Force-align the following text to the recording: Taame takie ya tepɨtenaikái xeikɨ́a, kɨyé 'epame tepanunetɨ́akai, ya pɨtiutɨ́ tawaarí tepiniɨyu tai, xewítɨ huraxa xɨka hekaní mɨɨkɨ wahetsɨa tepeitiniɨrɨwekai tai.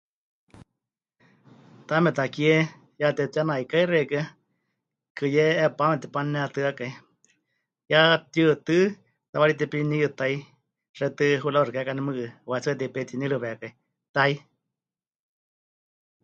Taame 1.87 2.11
takie 2.17 2.55
ya 3.01 3.07
tepɨtenaikái 3.17 3.85
xeikɨ́a, 3.91 4.23
kɨyé 5.17 5.45
'epame 5.57 5.95
tepanunetɨ́akai, 6.01 6.93
ya 7.91 8.01
pɨtiutɨ́ 8.21 8.81
tawaarí 9.31 9.53
tepiniɨyu 9.59 10.09
tai, 10.19 10.35
xewítɨ 10.97 11.25
huraxa 11.41 11.65
xɨka 11.67 11.79
hekaní 11.81 12.01
mɨɨkɨ 12.07 12.25
wahetsɨa 12.49 12.79
tepeitiniɨrɨwekai 12.79 13.71
tai. 14.15 14.33